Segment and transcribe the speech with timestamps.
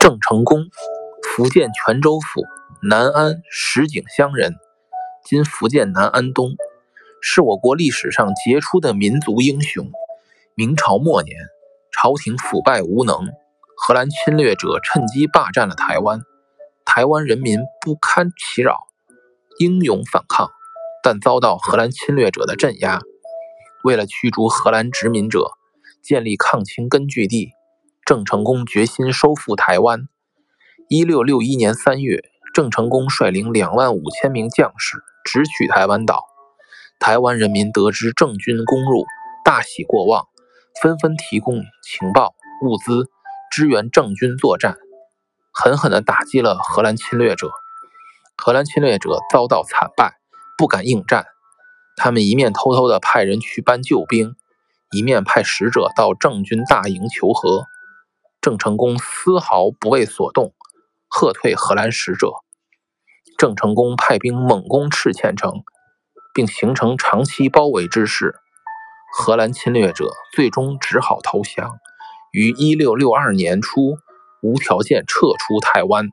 [0.00, 0.64] 郑成功，
[1.22, 2.42] 福建泉州府
[2.82, 4.54] 南安石井乡人，
[5.26, 6.52] 今福建南安东，
[7.20, 9.92] 是我国历史上杰出的民族英雄。
[10.54, 11.36] 明朝末年，
[11.92, 13.28] 朝廷腐败无能，
[13.76, 16.22] 荷兰侵略者趁机霸占了台湾，
[16.86, 18.78] 台湾人民不堪其扰，
[19.58, 20.48] 英勇反抗，
[21.02, 23.00] 但遭到荷兰侵略者的镇压。
[23.84, 25.50] 为了驱逐荷兰殖民者，
[26.02, 27.52] 建立抗清根据地。
[28.10, 30.08] 郑成功决心收复台湾。
[30.88, 36.24] 一六六一年三月，郑成功率领两万五千名将士直取台湾岛。
[36.98, 39.04] 台湾人民得知郑军攻入，
[39.44, 40.26] 大喜过望，
[40.82, 42.34] 纷纷提供情报、
[42.64, 43.08] 物资，
[43.48, 44.76] 支援郑军作战，
[45.52, 47.48] 狠狠地打击了荷兰侵略者。
[48.36, 50.14] 荷兰侵略者遭到惨败，
[50.58, 51.26] 不敢应战。
[51.96, 54.34] 他们一面偷偷地派人去搬救兵，
[54.90, 57.66] 一面派使者到郑军大营求和。
[58.40, 60.54] 郑成功丝毫不为所动，
[61.08, 62.32] 喝退荷兰使者。
[63.36, 65.62] 郑成功派兵猛攻赤嵌城，
[66.32, 68.34] 并形成长期包围之势。
[69.12, 71.78] 荷兰侵略者最终只好投降，
[72.32, 73.98] 于一六六二年初
[74.40, 76.08] 无条件撤出台湾。